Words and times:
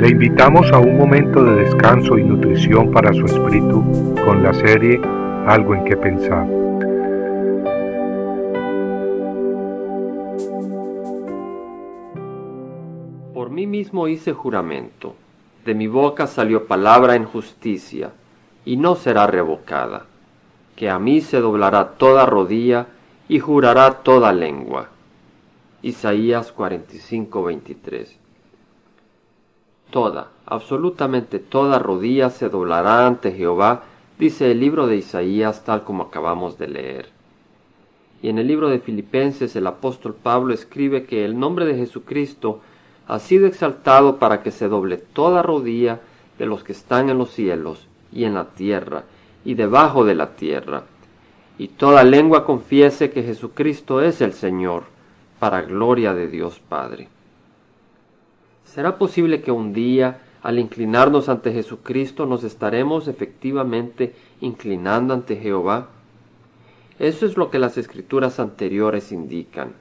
Le 0.00 0.08
invitamos 0.08 0.72
a 0.72 0.78
un 0.78 0.96
momento 0.96 1.44
de 1.44 1.56
descanso 1.56 2.16
y 2.16 2.24
nutrición 2.24 2.90
para 2.90 3.12
su 3.12 3.26
espíritu 3.26 4.14
con 4.24 4.42
la 4.42 4.54
serie 4.54 4.98
Algo 5.46 5.74
en 5.74 5.84
que 5.84 5.94
pensar. 5.94 6.46
Por 13.34 13.50
mí 13.50 13.66
mismo 13.66 14.08
hice 14.08 14.32
juramento, 14.32 15.16
de 15.66 15.74
mi 15.74 15.86
boca 15.86 16.26
salió 16.26 16.66
palabra 16.66 17.14
en 17.14 17.26
justicia, 17.26 18.12
y 18.64 18.78
no 18.78 18.96
será 18.96 19.26
revocada, 19.26 20.06
que 20.76 20.88
a 20.88 20.98
mí 20.98 21.20
se 21.20 21.40
doblará 21.40 21.90
toda 21.98 22.24
rodilla 22.24 22.86
y 23.28 23.38
jurará 23.38 23.98
toda 24.02 24.32
lengua. 24.32 24.88
Isaías 25.82 26.52
45, 26.52 27.42
23 27.42 28.20
toda, 29.90 30.28
absolutamente 30.46 31.38
toda 31.38 31.78
rodilla 31.78 32.30
se 32.30 32.48
doblará 32.48 33.06
ante 33.06 33.32
Jehová, 33.32 33.82
dice 34.18 34.50
el 34.50 34.60
libro 34.60 34.86
de 34.86 34.96
Isaías 34.96 35.64
tal 35.64 35.84
como 35.84 36.04
acabamos 36.04 36.58
de 36.58 36.68
leer. 36.68 37.08
Y 38.22 38.28
en 38.28 38.38
el 38.38 38.46
libro 38.46 38.68
de 38.68 38.80
Filipenses 38.80 39.56
el 39.56 39.66
apóstol 39.66 40.14
Pablo 40.14 40.52
escribe 40.52 41.04
que 41.04 41.24
el 41.24 41.38
nombre 41.38 41.64
de 41.64 41.76
Jesucristo 41.76 42.60
ha 43.06 43.18
sido 43.18 43.46
exaltado 43.46 44.18
para 44.18 44.42
que 44.42 44.50
se 44.50 44.68
doble 44.68 44.96
toda 44.98 45.42
rodilla 45.42 46.00
de 46.38 46.46
los 46.46 46.64
que 46.64 46.72
están 46.72 47.10
en 47.10 47.18
los 47.18 47.30
cielos 47.30 47.86
y 48.12 48.24
en 48.24 48.34
la 48.34 48.44
tierra 48.50 49.04
y 49.44 49.54
debajo 49.54 50.04
de 50.04 50.14
la 50.14 50.36
tierra, 50.36 50.84
y 51.58 51.68
toda 51.68 52.04
lengua 52.04 52.44
confiese 52.44 53.10
que 53.10 53.22
Jesucristo 53.22 54.00
es 54.00 54.20
el 54.20 54.32
Señor, 54.32 54.84
para 55.38 55.62
gloria 55.62 56.14
de 56.14 56.28
Dios 56.28 56.60
Padre. 56.60 57.08
¿Será 58.72 58.98
posible 58.98 59.42
que 59.42 59.50
un 59.50 59.72
día, 59.72 60.20
al 60.44 60.60
inclinarnos 60.60 61.28
ante 61.28 61.52
Jesucristo, 61.52 62.24
nos 62.24 62.44
estaremos 62.44 63.08
efectivamente 63.08 64.14
inclinando 64.40 65.12
ante 65.12 65.34
Jehová? 65.34 65.88
Eso 67.00 67.26
es 67.26 67.36
lo 67.36 67.50
que 67.50 67.58
las 67.58 67.76
escrituras 67.78 68.38
anteriores 68.38 69.10
indican, 69.10 69.72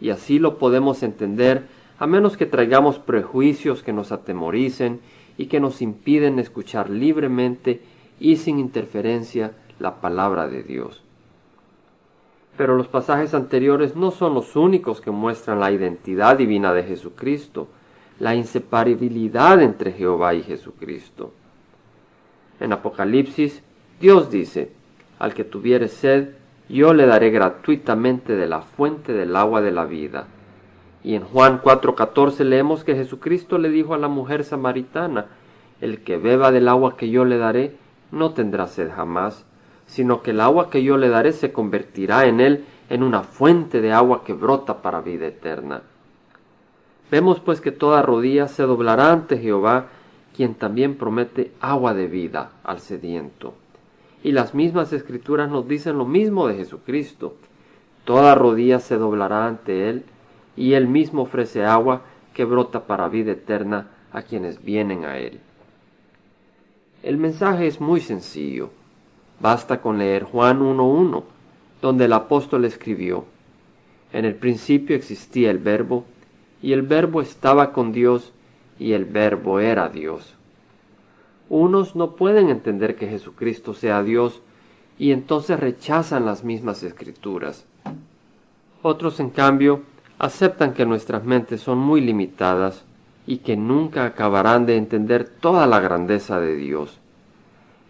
y 0.00 0.10
así 0.10 0.40
lo 0.40 0.58
podemos 0.58 1.04
entender 1.04 1.68
a 2.00 2.08
menos 2.08 2.36
que 2.36 2.44
traigamos 2.44 2.98
prejuicios 2.98 3.84
que 3.84 3.92
nos 3.92 4.10
atemoricen 4.10 4.98
y 5.38 5.46
que 5.46 5.60
nos 5.60 5.80
impiden 5.80 6.40
escuchar 6.40 6.90
libremente 6.90 7.82
y 8.18 8.34
sin 8.38 8.58
interferencia 8.58 9.52
la 9.78 10.00
palabra 10.00 10.48
de 10.48 10.64
Dios. 10.64 11.04
Pero 12.56 12.74
los 12.74 12.88
pasajes 12.88 13.32
anteriores 13.32 13.94
no 13.94 14.10
son 14.10 14.34
los 14.34 14.56
únicos 14.56 15.00
que 15.00 15.12
muestran 15.12 15.60
la 15.60 15.70
identidad 15.70 16.36
divina 16.36 16.74
de 16.74 16.82
Jesucristo, 16.82 17.68
la 18.18 18.34
inseparabilidad 18.34 19.60
entre 19.62 19.92
Jehová 19.92 20.34
y 20.34 20.42
Jesucristo. 20.42 21.32
En 22.60 22.72
Apocalipsis, 22.72 23.62
Dios 24.00 24.30
dice, 24.30 24.70
al 25.18 25.34
que 25.34 25.44
tuviere 25.44 25.88
sed, 25.88 26.30
yo 26.68 26.94
le 26.94 27.06
daré 27.06 27.30
gratuitamente 27.30 28.36
de 28.36 28.46
la 28.46 28.62
fuente 28.62 29.12
del 29.12 29.36
agua 29.36 29.60
de 29.60 29.72
la 29.72 29.84
vida. 29.84 30.26
Y 31.02 31.14
en 31.14 31.24
Juan 31.24 31.60
4:14 31.60 32.44
leemos 32.44 32.84
que 32.84 32.94
Jesucristo 32.94 33.58
le 33.58 33.68
dijo 33.68 33.94
a 33.94 33.98
la 33.98 34.08
mujer 34.08 34.44
samaritana, 34.44 35.26
el 35.80 36.02
que 36.02 36.16
beba 36.16 36.50
del 36.50 36.68
agua 36.68 36.96
que 36.96 37.10
yo 37.10 37.24
le 37.24 37.36
daré, 37.36 37.76
no 38.10 38.32
tendrá 38.32 38.66
sed 38.66 38.90
jamás, 38.94 39.44
sino 39.86 40.22
que 40.22 40.30
el 40.30 40.40
agua 40.40 40.70
que 40.70 40.82
yo 40.82 40.96
le 40.96 41.08
daré 41.08 41.32
se 41.32 41.52
convertirá 41.52 42.26
en 42.26 42.40
él 42.40 42.64
en 42.88 43.02
una 43.02 43.22
fuente 43.22 43.80
de 43.80 43.92
agua 43.92 44.24
que 44.24 44.32
brota 44.32 44.80
para 44.80 45.00
vida 45.00 45.26
eterna. 45.26 45.82
Vemos 47.10 47.40
pues 47.40 47.60
que 47.60 47.72
toda 47.72 48.02
rodilla 48.02 48.48
se 48.48 48.62
doblará 48.64 49.12
ante 49.12 49.38
Jehová, 49.38 49.88
quien 50.36 50.54
también 50.54 50.96
promete 50.96 51.52
agua 51.60 51.94
de 51.94 52.06
vida 52.06 52.50
al 52.64 52.80
sediento. 52.80 53.54
Y 54.22 54.32
las 54.32 54.54
mismas 54.54 54.92
escrituras 54.92 55.50
nos 55.50 55.68
dicen 55.68 55.98
lo 55.98 56.06
mismo 56.06 56.48
de 56.48 56.56
Jesucristo. 56.56 57.36
Toda 58.04 58.34
rodilla 58.34 58.80
se 58.80 58.96
doblará 58.96 59.46
ante 59.46 59.88
Él, 59.88 60.04
y 60.56 60.72
Él 60.72 60.88
mismo 60.88 61.22
ofrece 61.22 61.64
agua 61.64 62.02
que 62.32 62.44
brota 62.44 62.86
para 62.86 63.08
vida 63.08 63.32
eterna 63.32 63.88
a 64.12 64.22
quienes 64.22 64.64
vienen 64.64 65.04
a 65.04 65.18
Él. 65.18 65.40
El 67.02 67.18
mensaje 67.18 67.66
es 67.66 67.80
muy 67.80 68.00
sencillo. 68.00 68.70
Basta 69.40 69.80
con 69.80 69.98
leer 69.98 70.24
Juan 70.24 70.60
1.1, 70.60 71.22
donde 71.82 72.06
el 72.06 72.12
apóstol 72.14 72.64
escribió, 72.64 73.26
En 74.12 74.24
el 74.24 74.36
principio 74.36 74.96
existía 74.96 75.50
el 75.50 75.58
verbo, 75.58 76.04
y 76.62 76.72
el 76.72 76.82
verbo 76.82 77.20
estaba 77.20 77.72
con 77.72 77.92
Dios, 77.92 78.32
y 78.78 78.92
el 78.92 79.04
verbo 79.04 79.60
era 79.60 79.88
Dios. 79.88 80.34
Unos 81.48 81.94
no 81.94 82.16
pueden 82.16 82.48
entender 82.48 82.96
que 82.96 83.06
Jesucristo 83.06 83.74
sea 83.74 84.02
Dios, 84.02 84.40
y 84.98 85.12
entonces 85.12 85.58
rechazan 85.60 86.24
las 86.24 86.44
mismas 86.44 86.82
escrituras. 86.82 87.66
Otros, 88.82 89.20
en 89.20 89.30
cambio, 89.30 89.82
aceptan 90.18 90.74
que 90.74 90.86
nuestras 90.86 91.24
mentes 91.24 91.60
son 91.60 91.78
muy 91.78 92.00
limitadas 92.00 92.84
y 93.26 93.38
que 93.38 93.56
nunca 93.56 94.04
acabarán 94.04 94.66
de 94.66 94.76
entender 94.76 95.24
toda 95.24 95.66
la 95.66 95.80
grandeza 95.80 96.40
de 96.40 96.56
Dios. 96.56 96.98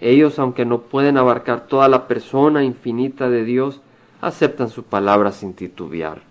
Ellos, 0.00 0.38
aunque 0.38 0.64
no 0.64 0.82
pueden 0.82 1.16
abarcar 1.16 1.66
toda 1.66 1.88
la 1.88 2.06
persona 2.06 2.64
infinita 2.64 3.28
de 3.28 3.44
Dios, 3.44 3.80
aceptan 4.20 4.68
su 4.68 4.84
palabra 4.84 5.32
sin 5.32 5.54
titubear. 5.54 6.22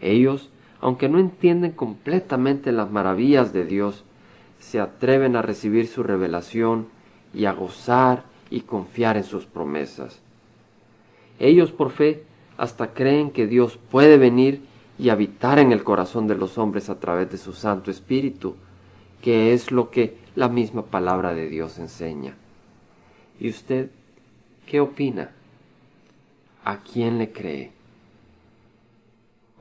Ellos 0.00 0.50
aunque 0.80 1.08
no 1.08 1.18
entienden 1.18 1.72
completamente 1.72 2.72
las 2.72 2.90
maravillas 2.90 3.52
de 3.52 3.64
Dios, 3.64 4.04
se 4.58 4.80
atreven 4.80 5.36
a 5.36 5.42
recibir 5.42 5.86
su 5.86 6.02
revelación 6.02 6.88
y 7.32 7.44
a 7.46 7.52
gozar 7.52 8.24
y 8.50 8.60
confiar 8.60 9.16
en 9.16 9.24
sus 9.24 9.46
promesas. 9.46 10.20
Ellos 11.38 11.70
por 11.70 11.90
fe 11.90 12.24
hasta 12.56 12.92
creen 12.94 13.30
que 13.30 13.46
Dios 13.46 13.78
puede 13.90 14.16
venir 14.16 14.62
y 14.98 15.10
habitar 15.10 15.58
en 15.58 15.72
el 15.72 15.84
corazón 15.84 16.26
de 16.26 16.36
los 16.36 16.56
hombres 16.56 16.88
a 16.88 16.98
través 16.98 17.30
de 17.30 17.36
su 17.36 17.52
Santo 17.52 17.90
Espíritu, 17.90 18.56
que 19.20 19.52
es 19.52 19.70
lo 19.70 19.90
que 19.90 20.16
la 20.34 20.48
misma 20.48 20.82
palabra 20.82 21.34
de 21.34 21.48
Dios 21.48 21.78
enseña. 21.78 22.34
¿Y 23.38 23.50
usted 23.50 23.90
qué 24.66 24.80
opina? 24.80 25.30
¿A 26.64 26.78
quién 26.78 27.18
le 27.18 27.30
cree? 27.32 27.75